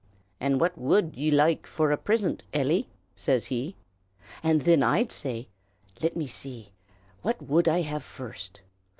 [0.39, 3.75] "'And what wud ye loike for a prisint, Eily?' says he.
[4.41, 5.47] "And thin I'd say
[6.01, 6.71] lit me see!
[7.21, 8.61] what wud I have first?